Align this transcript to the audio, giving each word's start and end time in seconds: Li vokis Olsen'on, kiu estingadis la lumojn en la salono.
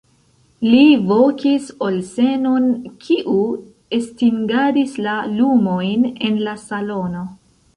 Li 0.67 0.85
vokis 1.09 1.67
Olsen'on, 1.87 2.65
kiu 3.03 3.37
estingadis 3.99 4.97
la 5.09 5.15
lumojn 5.35 6.09
en 6.31 6.41
la 6.49 6.57
salono. 6.65 7.23